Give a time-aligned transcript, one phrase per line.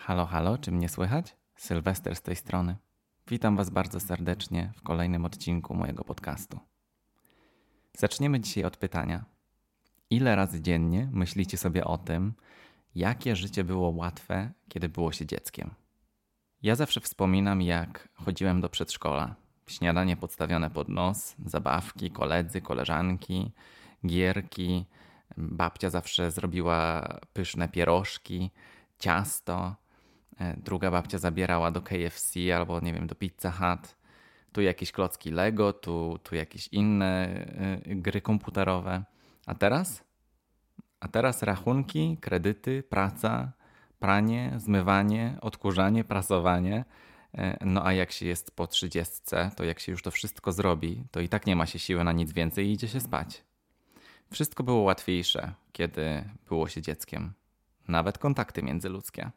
[0.00, 1.36] Halo, halo, czy mnie słychać?
[1.56, 2.76] Sylwester z tej strony.
[3.28, 6.58] Witam Was bardzo serdecznie w kolejnym odcinku mojego podcastu.
[7.96, 9.24] Zaczniemy dzisiaj od pytania.
[10.10, 12.34] Ile razy dziennie myślicie sobie o tym,
[12.94, 15.70] jakie życie było łatwe, kiedy było się dzieckiem?
[16.62, 19.34] Ja zawsze wspominam, jak chodziłem do przedszkola.
[19.66, 23.52] Śniadanie podstawione pod nos, zabawki, koledzy, koleżanki,
[24.06, 24.86] gierki.
[25.36, 28.50] Babcia zawsze zrobiła pyszne pierożki,
[28.98, 29.76] ciasto.
[30.40, 33.96] E, druga babcia zabierała do KFC albo nie wiem, do Pizza Hut.
[34.52, 37.26] Tu jakieś klocki Lego, tu, tu jakieś inne
[37.86, 39.04] e, gry komputerowe.
[39.46, 40.04] A teraz?
[41.00, 43.52] A teraz rachunki, kredyty, praca,
[43.98, 46.84] pranie, zmywanie, odkurzanie, prasowanie.
[47.34, 51.04] E, no a jak się jest po trzydziestce, to jak się już to wszystko zrobi,
[51.10, 53.44] to i tak nie ma się siły na nic więcej i idzie się spać.
[54.30, 57.32] Wszystko było łatwiejsze, kiedy było się dzieckiem.
[57.88, 59.30] Nawet kontakty międzyludzkie.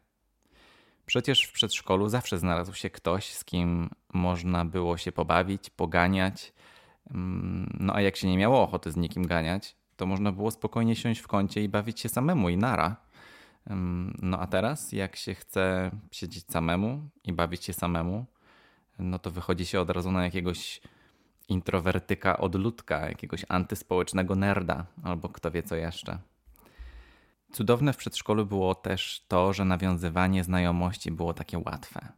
[1.06, 6.52] Przecież w przedszkolu zawsze znalazł się ktoś, z kim można było się pobawić, poganiać.
[7.10, 10.96] Mm, no a jak się nie miało ochoty z nikim ganiać, to można było spokojnie
[10.96, 12.96] siąść w kącie i bawić się samemu i nara.
[13.66, 18.26] Mm, no a teraz, jak się chce siedzieć samemu i bawić się samemu,
[18.98, 20.80] no to wychodzi się od razu na jakiegoś
[21.48, 26.18] introwertyka odludka, jakiegoś antyspołecznego nerda, albo kto wie co jeszcze.
[27.54, 32.12] Cudowne w przedszkolu było też to, że nawiązywanie znajomości było takie łatwe.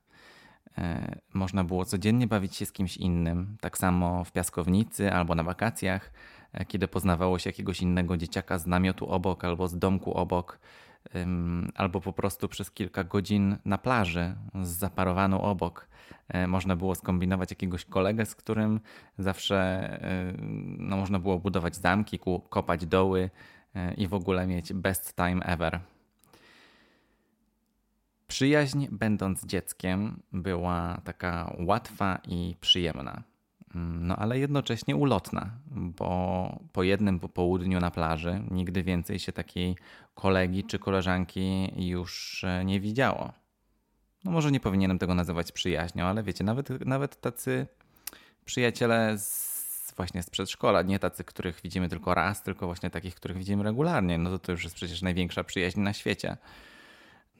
[0.79, 5.42] E, można było codziennie bawić się z kimś innym, tak samo w piaskownicy albo na
[5.42, 6.12] wakacjach,
[6.53, 10.59] e, kiedy poznawało się jakiegoś innego dzieciaka z namiotu obok albo z domku obok,
[11.75, 15.89] albo po prostu przez kilka godzin na plaży z zaparowaną obok.
[16.29, 18.81] E, można było skombinować jakiegoś kolegę, z którym
[19.19, 19.89] zawsze
[20.79, 23.31] no, można było budować zamki, kopać doły
[23.96, 25.80] i w ogóle mieć best time ever.
[28.28, 33.22] Przyjaźń, będąc dzieckiem, była taka łatwa i przyjemna,
[33.74, 39.77] no ale jednocześnie ulotna, bo po jednym popołudniu na plaży nigdy więcej się takiej
[40.14, 43.33] kolegi czy koleżanki już nie widziało.
[44.24, 47.67] No może nie powinienem tego nazywać przyjaźnią, ale wiecie, nawet, nawet tacy
[48.45, 49.45] przyjaciele z
[49.96, 54.18] właśnie z przedszkola, nie tacy, których widzimy tylko raz, tylko właśnie takich, których widzimy regularnie,
[54.18, 56.36] no to to już jest przecież największa przyjaźń na świecie.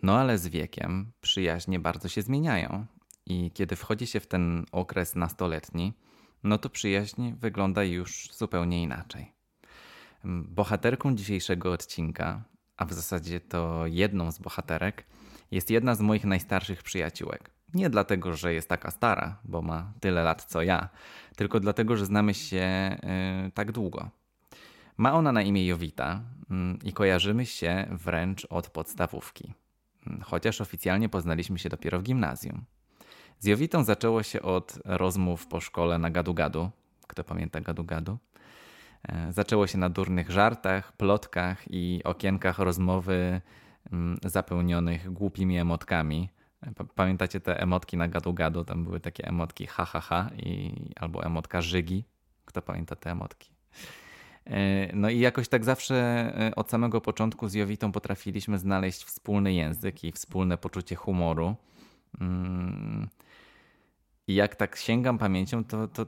[0.03, 2.87] No ale z wiekiem przyjaźnie bardzo się zmieniają
[3.27, 5.93] i kiedy wchodzi się w ten okres nastoletni,
[6.43, 9.33] no to przyjaźń wygląda już zupełnie inaczej.
[10.25, 12.45] Bohaterką dzisiejszego odcinka,
[12.77, 15.07] a w zasadzie to jedną z bohaterek,
[15.51, 17.56] jest jedna z moich najstarszych przyjaciółek.
[17.75, 20.89] Nie dlatego, że jest taka stara, bo ma tyle lat co ja,
[21.37, 22.97] tylko dlatego, że znamy się
[23.45, 24.11] yy, tak długo.
[24.97, 29.55] Ma ona na imię Jowita yy, i kojarzymy się wręcz od podstawówki.
[30.07, 32.65] Yy, chociaż oficjalnie poznaliśmy się dopiero w gimnazjum.
[33.39, 36.71] Z Jowitą zaczęło się od rozmów po szkole na gadu-gadu.
[37.07, 38.17] Kto pamięta gadu-gadu?
[39.09, 43.41] Y, zaczęło się na durnych żartach, plotkach i okienkach rozmowy
[43.93, 46.29] mm, zapełnionych głupimi emotkami,
[46.95, 48.65] Pamiętacie te emotki na gadu-gadu?
[48.65, 52.05] Tam były takie emotki ha, ha, ha i, albo emotka żygi.
[52.45, 53.51] Kto pamięta te emotki?
[54.47, 55.97] E, no i jakoś tak zawsze
[56.39, 61.57] e, od samego początku z Jowitą potrafiliśmy znaleźć wspólny język i wspólne poczucie humoru.
[62.21, 63.09] Mm.
[64.29, 66.07] I jak tak sięgam pamięcią, to, to,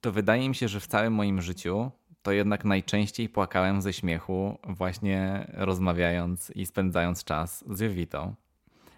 [0.00, 1.90] to wydaje mi się, że w całym moim życiu
[2.22, 8.34] to jednak najczęściej płakałem ze śmiechu, właśnie rozmawiając i spędzając czas z Jowitą.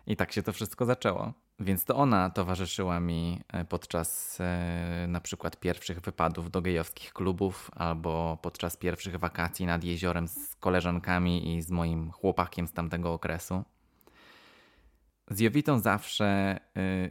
[0.07, 1.33] I tak się to wszystko zaczęło.
[1.61, 7.71] Więc to ona towarzyszyła mi e, podczas e, na przykład pierwszych wypadów do gejowskich klubów
[7.77, 13.65] albo podczas pierwszych wakacji nad jeziorem z koleżankami i z moim chłopakiem z tamtego okresu.
[15.31, 16.61] Z Jowitą zawsze e,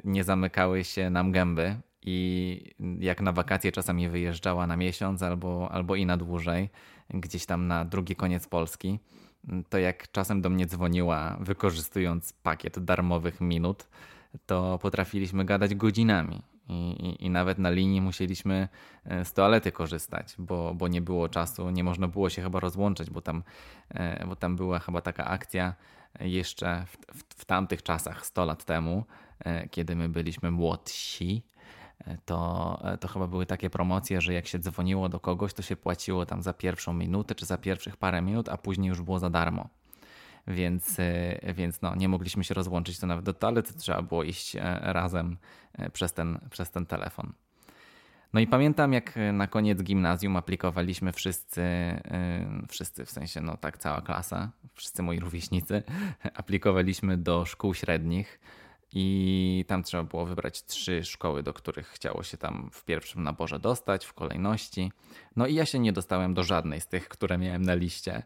[0.04, 5.96] nie zamykały się nam gęby i jak na wakacje czasami wyjeżdżała na miesiąc albo, albo
[5.96, 6.70] i na dłużej,
[7.10, 9.00] gdzieś tam na drugi koniec Polski,
[9.70, 13.88] to jak czasem do mnie dzwoniła, wykorzystując pakiet darmowych minut,
[14.46, 16.42] to potrafiliśmy gadać godzinami.
[16.70, 18.68] I, i, I, nawet na linii musieliśmy
[19.06, 23.10] e, z toalety korzystać, bo, bo nie było czasu, nie można było się chyba rozłączyć,
[23.10, 23.44] bo tam,
[23.90, 25.74] e, bo tam była chyba taka akcja
[26.20, 29.06] jeszcze w, w, w tamtych czasach, 100 lat temu,
[29.40, 31.44] e, kiedy my byliśmy młodsi,
[32.26, 36.26] to, to chyba były takie promocje, że jak się dzwoniło do kogoś, to się płaciło
[36.26, 39.70] tam za pierwszą minutę czy za pierwszych parę minut, a później już było za darmo.
[40.48, 44.56] Więc, e, więc no, nie mogliśmy się rozłączyć, to nawet do toalety trzeba było iść
[44.56, 45.38] e, razem
[45.74, 47.34] e, przez ten, przez ten telefon.
[48.34, 51.64] No i pamiętam, jak na koniec gimnazjum aplikowaliśmy wszyscy,
[52.70, 55.84] wszyscy w sensie, no tak, cała klasa, wszyscy moi rówieśnicy,
[56.34, 58.40] aplikowaliśmy do szkół średnich
[58.96, 63.60] i tam trzeba było wybrać trzy szkoły, do których chciało się tam w pierwszym naborze
[63.60, 64.92] dostać, w kolejności.
[65.36, 68.24] No i ja się nie dostałem do żadnej z tych, które miałem na liście,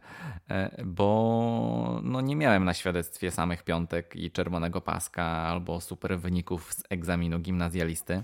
[0.50, 6.74] e, bo no nie miałem na świadectwie samych piątek i czerwonego paska albo super wyników
[6.74, 8.24] z egzaminu gimnazjalisty.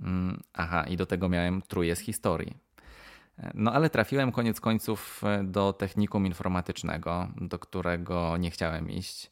[0.00, 2.56] Mm, aha, i do tego miałem truje z historii.
[3.38, 9.28] E, no ale trafiłem koniec końców e, do technikum informatycznego, do którego nie chciałem iść.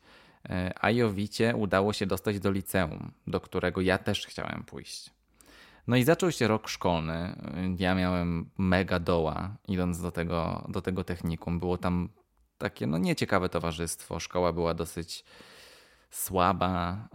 [0.49, 5.11] E, a Jowicie udało się dostać do liceum, do którego ja też chciałem pójść.
[5.87, 7.37] No i zaczął się rok szkolny.
[7.79, 11.59] Ja miałem mega doła, idąc do tego, do tego technikum.
[11.59, 12.09] Było tam
[12.59, 14.21] takie no nieciekawe towarzystwo.
[14.21, 15.25] Szkoła była dosyć
[16.11, 17.09] słaba,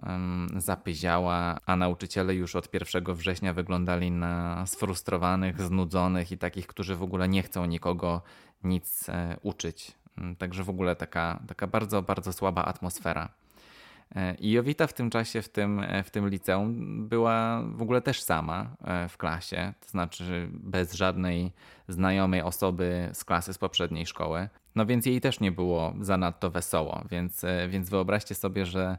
[0.57, 7.03] zapyziała, a nauczyciele już od 1 września wyglądali na sfrustrowanych, znudzonych i takich, którzy w
[7.03, 8.21] ogóle nie chcą nikogo
[8.63, 9.91] nic e, uczyć.
[10.17, 13.29] Mm, także w ogóle taka, taka bardzo, bardzo słaba atmosfera.
[14.15, 18.01] E, I Jowita w tym czasie, w tym, e, w tym liceum, była w ogóle
[18.01, 18.75] też sama
[19.09, 21.51] w klasie, to znaczy bez żadnej
[21.87, 24.49] znajomej osoby z klasy z poprzedniej szkoły.
[24.77, 28.97] No więc jej też nie było zanadto wesoło, więc, e, więc wyobraźcie sobie, że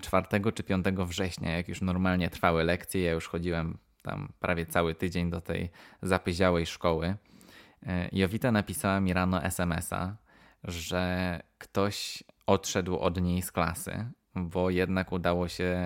[0.00, 4.66] 4 e, czy 5 września, jak już normalnie trwały lekcje, ja już chodziłem tam prawie
[4.66, 5.70] cały tydzień do tej
[6.02, 7.16] zapyziałej szkoły.
[7.86, 10.16] E, Jowita napisała mi rano SMS-a,
[10.64, 15.76] że ktoś odszedł od niej z klasy, bo jednak udało się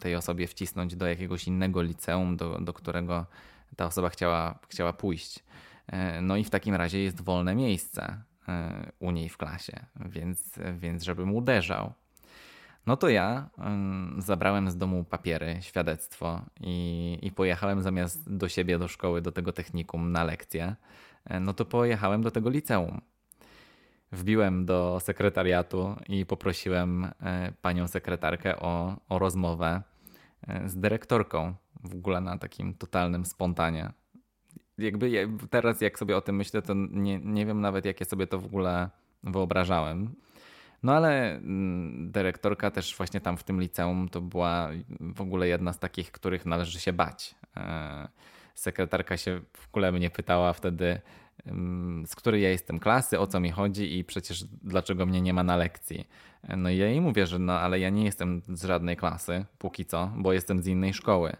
[0.00, 3.26] tej osobie wcisnąć do jakiegoś innego liceum, do, do którego
[3.76, 5.44] ta osoba chciała, chciała pójść.
[5.86, 10.58] E, no i w takim razie jest wolne miejsce e, u niej w klasie, więc,
[10.78, 11.92] więc żebym uderzał.
[12.86, 13.50] No to ja
[14.18, 19.52] zabrałem z domu papiery, świadectwo i, i pojechałem zamiast do siebie do szkoły, do tego
[19.52, 20.76] technikum na lekcję,
[21.24, 23.00] e, no to pojechałem do tego liceum.
[24.12, 27.10] Wbiłem do sekretariatu i poprosiłem
[27.62, 29.82] panią sekretarkę o, o rozmowę
[30.66, 33.92] z dyrektorką w ogóle na takim totalnym spontanie
[34.78, 38.38] jakby teraz jak sobie o tym myślę, to nie, nie wiem nawet jakie sobie to
[38.38, 38.90] w ogóle
[39.24, 40.14] wyobrażałem.
[40.82, 44.68] No ale mm, dyrektorka też właśnie tam w tym liceum to była
[45.00, 47.34] w ogóle jedna z takich, których należy się bać.
[48.58, 51.00] Sekretarka się w ogóle mnie pytała wtedy,
[52.06, 55.42] z której ja jestem klasy, o co mi chodzi i przecież dlaczego mnie nie ma
[55.42, 56.08] na lekcji.
[56.56, 59.84] No i ja jej mówię, że no ale ja nie jestem z żadnej klasy, póki
[59.84, 61.36] co, bo jestem z innej szkoły.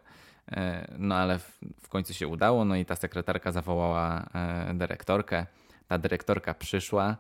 [0.53, 5.47] E, no ale w, w końcu się udało, no i ta sekretarka zawołała e, dyrektorkę.
[5.89, 7.17] Ta dyrektorka przyszła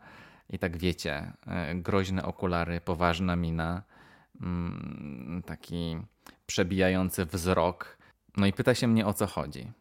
[0.50, 3.82] i tak wiecie, e, groźne okulary, poważna mina,
[4.40, 5.96] mm, taki
[6.46, 7.98] przebijający wzrok.
[8.36, 9.72] No i pyta się mnie o co chodzi.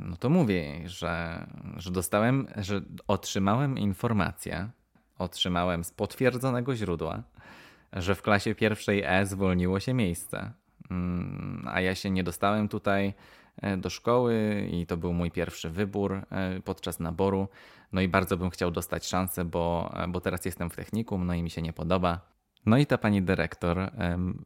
[0.00, 4.68] No to mówię że, że dostałem, że otrzymałem informację,
[5.18, 7.22] otrzymałem z potwierdzonego źródła,
[7.92, 10.52] że w klasie pierwszej E zwolniło się miejsce.
[10.90, 13.14] Mm, a ja się nie dostałem tutaj
[13.62, 17.48] e, do szkoły i to był mój pierwszy wybór e, podczas naboru.
[17.92, 21.34] No i bardzo bym chciał dostać szansę, bo, e, bo teraz jestem w technikum, no
[21.34, 22.35] i mi się nie podoba.
[22.66, 23.90] No i ta pani dyrektor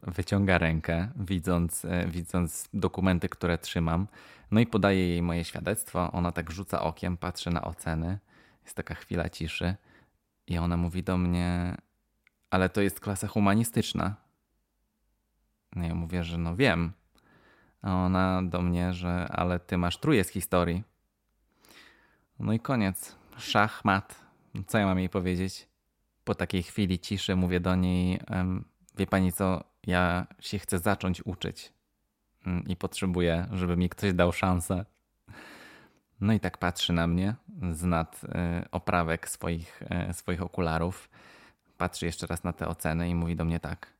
[0.02, 4.06] wyciąga rękę, widząc, widząc dokumenty, które trzymam,
[4.50, 6.12] no i podaje jej moje świadectwo.
[6.12, 8.18] Ona tak rzuca okiem, patrzy na oceny.
[8.64, 9.74] Jest taka chwila ciszy
[10.46, 11.76] i ona mówi do mnie,
[12.50, 14.14] ale to jest klasa humanistyczna.
[15.76, 16.92] No ja mówię, że no wiem.
[17.82, 20.82] A ona do mnie, że ale ty masz truje z historii.
[22.38, 23.16] No i koniec.
[23.36, 24.20] Szachmat.
[24.66, 25.69] Co ja mam jej powiedzieć?
[26.24, 28.20] Po takiej chwili ciszy mówię do niej,
[28.98, 31.72] wie pani co, ja się chcę zacząć uczyć
[32.46, 34.84] mm, i potrzebuję, żeby mi ktoś dał szansę.
[36.20, 37.34] No i tak patrzy na mnie
[37.72, 41.10] z nad e, oprawek swoich, e, swoich okularów.
[41.78, 43.92] Patrzy jeszcze raz na te oceny i mówi do mnie tak.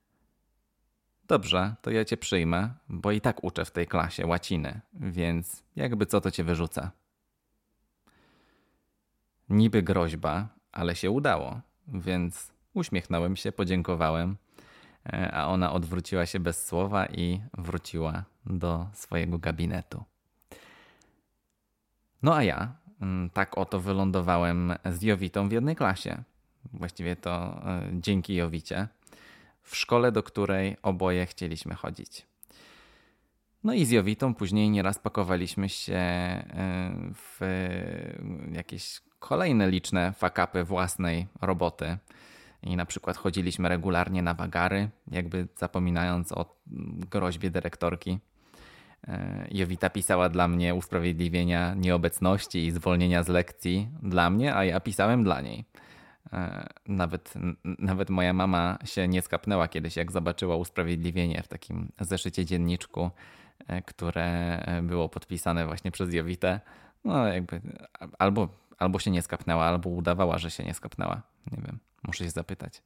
[1.29, 6.07] Dobrze, to ja cię przyjmę, bo i tak uczę w tej klasie łaciny, więc jakby
[6.07, 6.91] co to cię wyrzucę.
[9.49, 11.61] Niby groźba, ale się udało,
[11.95, 14.37] więc uśmiechnąłem się, podziękowałem,
[15.07, 20.05] e, a ona odwróciła się bez słowa i wróciła do swojego gabinetu.
[22.23, 26.23] No a ja mm, tak oto wylądowałem z Jowitą w jednej klasie.
[26.73, 28.89] Właściwie to e, dzięki Jowicie
[29.63, 32.27] w szkole, do której oboje chcieliśmy chodzić.
[33.65, 36.45] No i z Jowitą później nieraz pakowaliśmy się e,
[37.15, 37.41] w
[38.53, 41.97] jakieś kolejne liczne fakapy własnej roboty.
[42.63, 46.57] I na przykład chodziliśmy regularnie na wagary, jakby zapominając o
[47.11, 48.19] groźbie dyrektorki.
[49.51, 55.25] Jowita pisała dla mnie usprawiedliwienia nieobecności i zwolnienia z lekcji dla mnie, a ja pisałem
[55.25, 55.65] dla niej.
[56.87, 57.35] Nawet,
[57.65, 63.11] nawet moja mama się nie skapnęła kiedyś, jak zobaczyła usprawiedliwienie w takim zeszycie dzienniczku,
[63.87, 66.61] które było podpisane właśnie przez Jowitę.
[67.05, 67.61] No jakby
[68.19, 68.49] albo,
[68.81, 71.23] albo się nie skapnęła, albo udawała, że się nie skapnęła.
[71.53, 72.83] Nie wiem, muszę się zapytać.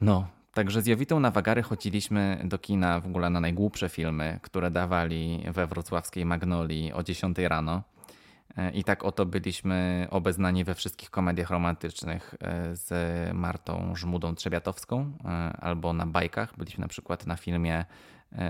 [0.00, 4.70] No, także z Jowitą na Wagary chodziliśmy do kina w ogóle na najgłupsze filmy, które
[4.70, 7.82] dawali we wrocławskiej Magnolii o 10 rano.
[8.56, 12.90] E, I tak oto byliśmy obeznani we wszystkich komediach romantycznych e, z
[13.34, 15.28] Martą Żmudą Trzebiatowską e,
[15.60, 16.56] albo na bajkach.
[16.56, 17.84] Byliśmy na przykład na filmie,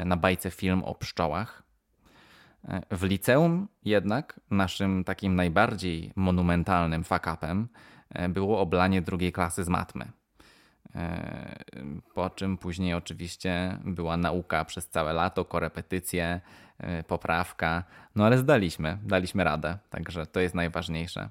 [0.05, 1.63] na bajce film o pszczołach.
[2.91, 7.69] W liceum jednak naszym takim najbardziej monumentalnym fakapem
[8.29, 10.13] było oblanie drugiej klasy z matmy.
[12.15, 16.41] Po czym później oczywiście była nauka przez całe lato, korepetycje,
[16.79, 17.85] E, poprawka,
[18.15, 21.29] no ale zdaliśmy, daliśmy radę, także to jest najważniejsze.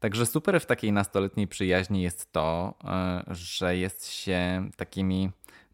[0.00, 5.30] Także super w takiej nastoletniej przyjaźni jest to, e, że jest się takimi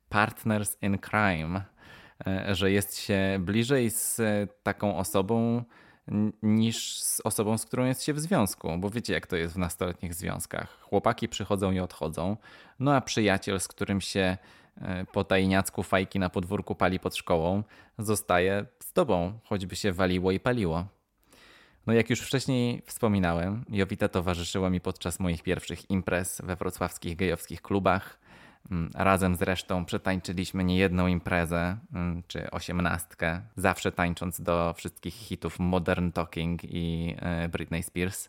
[0.09, 1.65] partners in crime, e,
[2.53, 4.21] że jest się bliżej z
[4.63, 5.65] taką osobą
[6.43, 9.59] niż z osobą, z którą jest się w związku, bo wiecie jak to jest w
[9.59, 10.81] nastoletnich związkach.
[10.81, 12.37] Chłopaki przychodzą i odchodzą,
[12.79, 14.37] no a przyjaciel, z którym się
[15.13, 17.63] po tajniacku fajki na podwórku pali pod szkołą,
[17.99, 20.87] zostaje z tobą, choćby się waliło i paliło.
[21.87, 27.63] No jak już wcześniej wspominałem, Jowita towarzyszyła mi podczas moich pierwszych imprez we wrocławskich gejowskich
[27.63, 28.19] klubach.
[28.73, 36.13] Mm, razem zresztą przetańczyliśmy niejedną imprezę, mm, czy osiemnastkę, zawsze tańcząc do wszystkich hitów Modern
[36.13, 38.29] Talking i e, Britney Spears.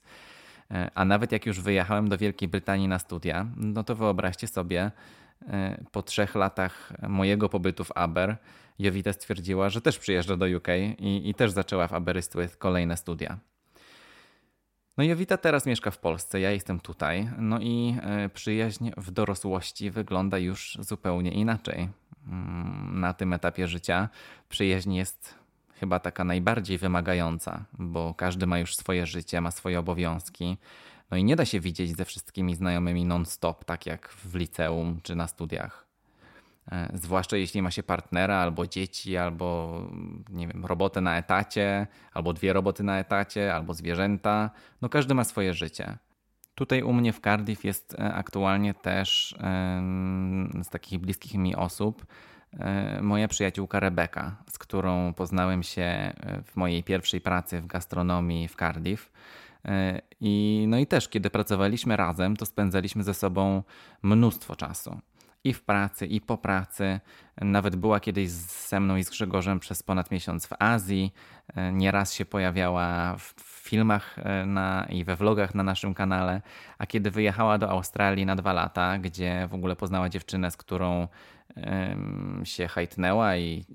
[0.71, 4.91] E, a nawet jak już wyjechałem do Wielkiej Brytanii na studia, no to wyobraźcie sobie,
[5.47, 8.37] e, po trzech latach mojego pobytu w Aber,
[8.79, 10.67] Jowita stwierdziła, że też przyjeżdża do UK
[10.99, 13.37] i, i też zaczęła w Aberystwyth kolejne studia.
[14.97, 19.91] No Jowita teraz mieszka w Polsce, ja jestem tutaj, no i e, przyjaźń w dorosłości
[19.91, 21.89] wygląda już zupełnie inaczej.
[22.27, 24.09] Mm, na tym etapie życia
[24.49, 25.35] przyjaźń jest
[25.73, 30.57] chyba taka najbardziej wymagająca, bo każdy ma już swoje życie, ma swoje obowiązki.
[31.11, 35.15] No i nie da się widzieć ze wszystkimi znajomymi non-stop, tak jak w liceum czy
[35.15, 35.92] na studiach.
[36.71, 39.79] E, zwłaszcza jeśli ma się partnera, albo dzieci, albo
[40.29, 44.49] nie wiem, robotę na etacie, albo dwie roboty na etacie, albo zwierzęta.
[44.81, 45.97] No każdy ma swoje życie.
[46.55, 49.35] Tutaj u mnie w Cardiff jest e, aktualnie też
[50.63, 52.05] z takich bliskich mi osób
[52.53, 56.13] e, moja przyjaciółka Rebeka, z którą poznałem się
[56.45, 59.11] w mojej pierwszej pracy w gastronomii w Cardiff.
[60.21, 63.63] I, no i też, kiedy pracowaliśmy razem, to spędzaliśmy ze sobą
[64.01, 64.99] mnóstwo czasu
[65.43, 66.99] i w pracy, i po pracy.
[67.41, 71.13] Nawet była kiedyś ze mną i z Grzegorzem przez ponad miesiąc w Azji.
[71.71, 76.41] Nieraz się pojawiała w filmach e, na, i we vlogach na naszym kanale.
[76.77, 81.07] A kiedy wyjechała do Australii na dwa lata, gdzie w ogóle poznała dziewczynę, z którą
[82.43, 83.65] się hajtnęła i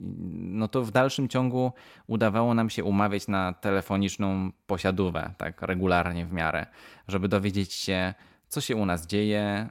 [0.40, 1.72] no to w dalszym ciągu
[2.06, 6.66] udawało nam się umawiać na telefoniczną posiadówę, tak regularnie w miarę,
[7.08, 8.14] żeby dowiedzieć się
[8.48, 9.68] co się u nas dzieje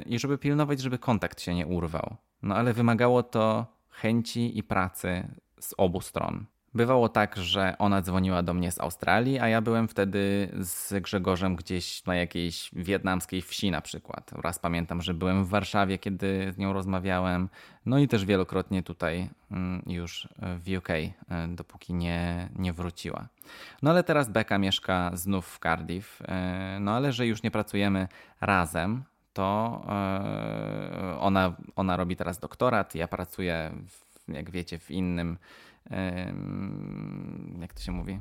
[0.00, 2.16] y, i żeby pilnować, żeby kontakt się nie urwał.
[2.42, 5.28] No ale wymagało to chęci i pracy
[5.60, 6.46] z obu stron.
[6.76, 11.56] Bywało tak, że ona dzwoniła do mnie z Australii, a ja byłem wtedy z Grzegorzem
[11.56, 14.30] gdzieś na jakiejś wietnamskiej wsi na przykład.
[14.32, 17.48] Raz pamiętam, że byłem w Warszawie, kiedy z nią rozmawiałem.
[17.86, 21.12] No i też wielokrotnie tutaj mm, już w UK, e,
[21.48, 23.28] dopóki nie, nie wróciła.
[23.82, 26.22] No ale teraz Beka mieszka znów w Cardiff.
[26.22, 28.08] E, no ale że już nie pracujemy
[28.40, 29.02] razem,
[29.32, 35.38] to e, ona, ona robi teraz doktorat, ja pracuję, w, jak wiecie, w innym
[37.60, 38.20] jak to się mówi,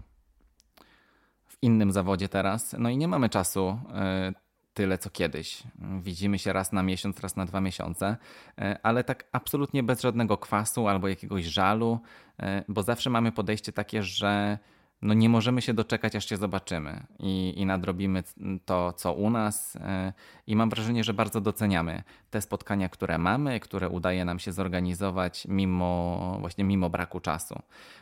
[1.48, 2.76] w innym zawodzie teraz.
[2.80, 4.34] No i nie mamy czasu e,
[4.74, 5.64] tyle co kiedyś.
[6.02, 8.18] Widzimy się raz na miesiąc, raz na dwa miesiące,
[8.58, 12.00] e, ale tak absolutnie bez żadnego kwasu albo jakiegoś żalu,
[12.40, 14.58] e, bo zawsze mamy podejście takie, że
[15.06, 18.24] no nie możemy się doczekać, aż się zobaczymy i, i nadrobimy
[18.66, 19.76] to, co u nas.
[19.76, 20.14] E,
[20.48, 25.48] I mam wrażenie, że bardzo doceniamy te spotkania, które mamy, które udaje nam się zorganizować
[25.48, 27.62] mimo, właśnie mimo braku czasu.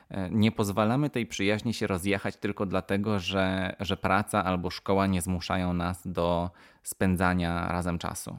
[0.10, 5.22] E, nie pozwalamy tej przyjaźni się rozjechać tylko dlatego, że, że praca albo szkoła nie
[5.22, 6.51] zmuszają nas do
[6.83, 8.38] spędzania razem czasu.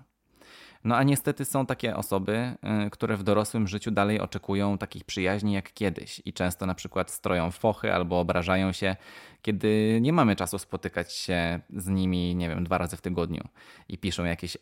[0.84, 5.52] No a niestety są takie osoby, y, które w dorosłym życiu dalej oczekują takich przyjaźni
[5.52, 8.96] jak kiedyś i często na przykład stroją fochy albo obrażają się,
[9.42, 13.44] kiedy nie mamy czasu spotykać się z nimi, nie wiem, dwa razy w tygodniu
[13.88, 14.56] i piszą jakieś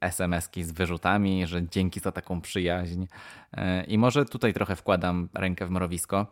[0.00, 3.02] SMS-ki z wyrzutami, że dzięki za taką przyjaźń.
[3.02, 6.26] Y, I może tutaj trochę wkładam rękę w mrowisko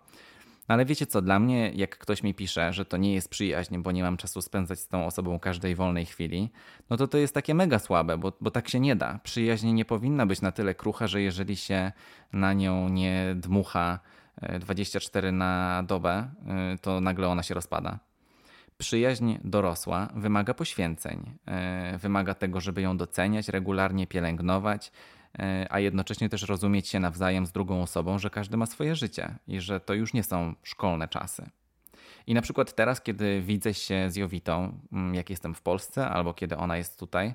[0.68, 3.78] no ale wiecie co, dla mnie, jak ktoś mi pisze, że to nie jest przyjaźń,
[3.78, 6.50] bo nie mam czasu spędzać z tą osobą każdej wolnej chwili,
[6.90, 9.18] no to to jest takie mega słabe, bo, bo tak się nie da.
[9.22, 11.92] Przyjaźń nie powinna być na tyle krucha, że jeżeli się
[12.32, 13.98] na nią nie dmucha
[14.60, 17.98] 24 e, na dobę, e, to nagle ona się rozpada.
[18.78, 24.92] Przyjaźń dorosła wymaga poświęceń, e, wymaga tego, żeby ją doceniać, regularnie pielęgnować,
[25.70, 29.60] a jednocześnie też rozumieć się nawzajem z drugą osobą, że każdy ma swoje życie i
[29.60, 31.50] że to już nie są szkolne czasy.
[32.26, 36.34] I na przykład teraz, kiedy widzę się z Jowitą, mm, jak jestem w Polsce albo
[36.34, 37.34] kiedy ona jest tutaj,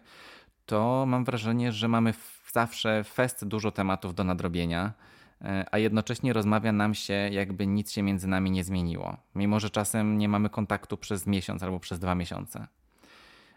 [0.66, 2.14] to mam wrażenie, że mamy
[2.54, 4.94] zawsze fest dużo tematów do nadrobienia,
[5.42, 9.70] e, a jednocześnie rozmawia nam się, jakby nic się między nami nie zmieniło, mimo że
[9.70, 12.68] czasem nie mamy kontaktu przez miesiąc albo przez dwa miesiące.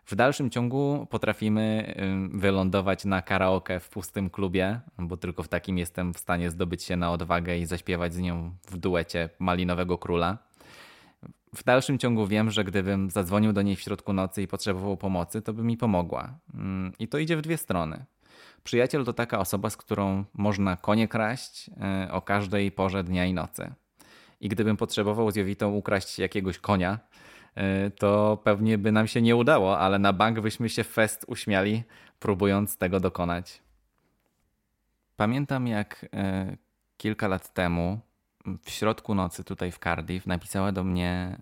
[0.05, 1.95] W dalszym ciągu potrafimy
[2.33, 6.97] wylądować na karaoke w pustym klubie, bo tylko w takim jestem w stanie zdobyć się
[6.97, 10.39] na odwagę i zaśpiewać z nią w duecie Malinowego Króla.
[11.55, 15.43] W dalszym ciągu wiem, że gdybym zadzwonił do niej w środku nocy i potrzebował pomocy,
[15.43, 16.39] to by mi pomogła.
[16.99, 18.05] I to idzie w dwie strony.
[18.65, 23.35] Przyjaciel to taka osoba, z którą można konie kraść e, o każdej porze dnia i
[23.35, 23.73] nocy.
[24.41, 26.99] I gdybym potrzebował z Jowitą ukraść jakiegoś konia,
[27.99, 31.83] to pewnie by nam się nie udało, ale na bank byśmy się fest uśmiali,
[32.21, 33.63] próbując tego dokonać.
[35.17, 36.57] Pamiętam, jak e,
[36.97, 38.01] kilka lat temu,
[38.63, 41.39] w środku nocy tutaj w Cardiff, napisała do mnie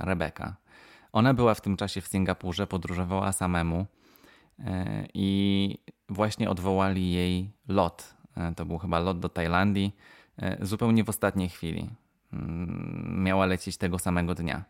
[0.00, 0.56] Rebeka.
[1.12, 3.86] Ona była w tym czasie w Singapurze, podróżowała samemu
[4.58, 8.16] e, i właśnie odwołali jej lot.
[8.56, 9.96] To był chyba lot do Tajlandii,
[10.60, 11.90] zupełnie w ostatniej chwili.
[13.04, 14.64] Miała lecieć tego samego dnia.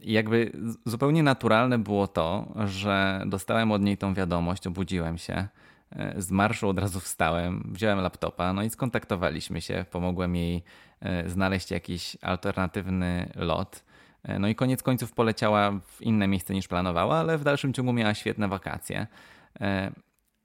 [0.00, 0.52] I jakby
[0.86, 5.48] zupełnie naturalne było to, że dostałem od niej tą wiadomość, obudziłem się,
[5.90, 10.62] e, z marszu od razu wstałem, wziąłem laptopa, no i skontaktowaliśmy się, pomogłem jej
[11.00, 13.84] e, znaleźć jakiś alternatywny lot.
[14.22, 17.92] E, no i koniec końców poleciała w inne miejsce niż planowała, ale w dalszym ciągu
[17.92, 19.06] miała świetne wakacje.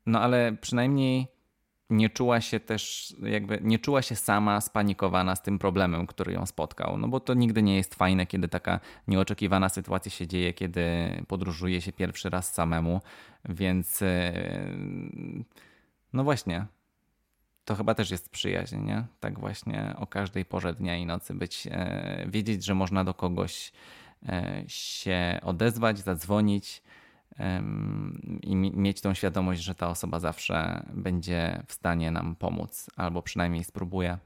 [0.05, 1.27] No ale przynajmniej
[1.91, 6.45] nie czuła się też, jakby nie czuła się sama spanikowana z tym problemem, który ją
[6.45, 6.97] spotkał.
[6.97, 10.83] No bo to nigdy nie jest fajne, kiedy taka nieoczekiwana sytuacja się dzieje, kiedy
[11.27, 13.01] podróżuje się pierwszy raz samemu,
[13.49, 14.33] więc e,
[16.13, 16.65] no właśnie.
[17.65, 19.05] To chyba też jest przyjaźń, nie?
[19.19, 23.71] Tak właśnie o każdej porze dnia i nocy być, e, wiedzieć, że można do kogoś
[24.29, 26.81] e, się odezwać, zadzwonić,
[28.43, 33.63] i mieć tą świadomość, że ta osoba zawsze będzie w stanie nam pomóc, albo przynajmniej
[33.63, 34.17] spróbuje.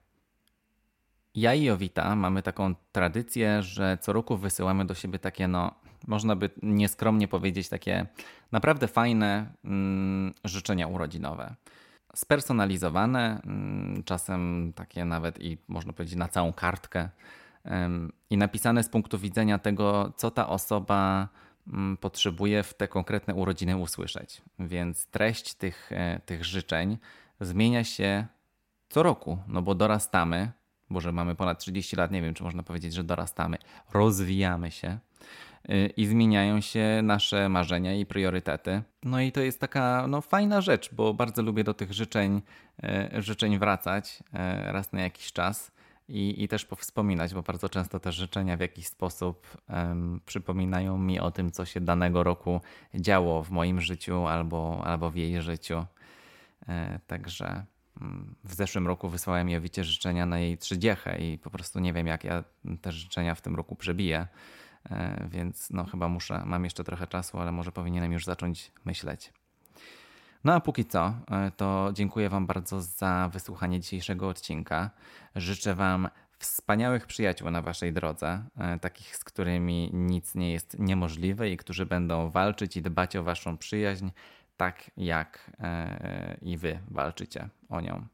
[1.36, 5.72] Ja i Jowita mamy taką tradycję, że co roku wysyłamy do siebie takie, no,
[6.08, 8.06] można by nieskromnie powiedzieć, takie
[8.52, 11.56] naprawdę fajne mm, życzenia urodzinowe.
[12.16, 17.10] Spersonalizowane, mm, czasem takie nawet i można powiedzieć na całą kartkę,
[18.30, 21.28] i napisane z punktu widzenia tego, co ta osoba
[22.00, 24.42] potrzebuje w te konkretne urodziny usłyszeć.
[24.60, 26.98] Więc treść tych, e, tych życzeń
[27.40, 28.28] zmienia się
[28.90, 30.52] co roku, no bo dorastamy,
[30.90, 33.58] bo że mamy ponad 30 lat, nie wiem, czy można powiedzieć, że dorastamy,
[33.94, 35.00] rozwijamy się
[35.70, 38.82] y, i zmieniają się nasze marzenia i priorytety.
[39.04, 42.42] No i to jest taka no, fajna rzecz, bo bardzo lubię do tych życzeń,
[42.84, 45.72] e, życzeń wracać e, raz na jakiś czas
[46.08, 51.20] i, i też powspominać, bo bardzo często te życzenia w jakiś sposób um, przypominają mi
[51.20, 52.62] o tym, co się danego roku
[52.96, 55.86] działo w moim życiu albo, albo w jej życiu.
[56.68, 57.66] E, także
[58.02, 62.08] mm, w zeszłym roku wysłałem Jowicie życzenia na jej trzydziechę i po prostu nie wiem,
[62.08, 62.44] jak ja
[62.82, 64.28] te życzenia w tym roku przebiję.
[64.90, 69.34] E, więc no chyba muszę, mam jeszcze trochę czasu, ale może powinienem już zacząć myśleć.
[70.46, 74.90] No a póki co, e, to dziękuję Wam bardzo za wysłuchanie dzisiejszego odcinka.
[75.36, 81.50] Życzę Wam wspaniałych przyjaciół na Waszej drodze, e, takich, z którymi nic nie jest niemożliwe
[81.50, 84.10] i którzy będą walczyć i dbać o Waszą przyjaźń,
[84.58, 88.08] tak jak e, i Wy walczycie o nią.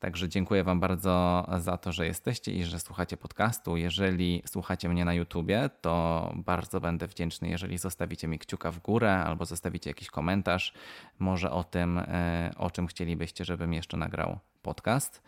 [0.00, 3.76] Także dziękuję Wam bardzo za to, że jesteście i że słuchacie podcastu.
[3.76, 9.18] Jeżeli słuchacie mnie na YouTubie, to bardzo będę wdzięczny, jeżeli zostawicie mi kciuka w górę
[9.18, 10.72] albo zostawicie jakiś komentarz,
[11.18, 15.22] może o tym, e, o czym chcielibyście, żebym jeszcze nagrał podcast.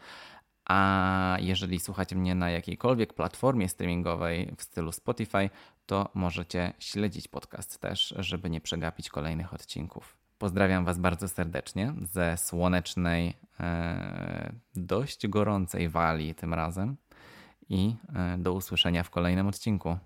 [0.65, 5.51] A jeżeli słuchacie mnie na jakiejkolwiek platformie streamingowej w stylu Spotify,
[5.87, 10.18] to możecie śledzić podcast też, żeby nie przegapić kolejnych odcinków.
[10.39, 16.97] Pozdrawiam Was bardzo serdecznie ze słonecznej, e, dość gorącej Walii tym razem
[17.69, 19.97] i e, do usłyszenia w kolejnym odcinku.